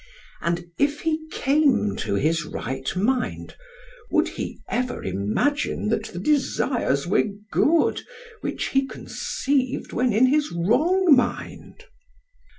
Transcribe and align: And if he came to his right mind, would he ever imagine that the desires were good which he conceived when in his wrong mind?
And 0.41 0.65
if 0.79 1.01
he 1.01 1.27
came 1.29 1.95
to 1.97 2.15
his 2.15 2.43
right 2.43 2.91
mind, 2.95 3.55
would 4.09 4.29
he 4.29 4.59
ever 4.67 5.03
imagine 5.03 5.89
that 5.89 6.05
the 6.05 6.17
desires 6.17 7.05
were 7.05 7.25
good 7.51 8.01
which 8.39 8.69
he 8.69 8.87
conceived 8.87 9.93
when 9.93 10.11
in 10.11 10.25
his 10.25 10.51
wrong 10.51 11.15
mind? 11.15 11.85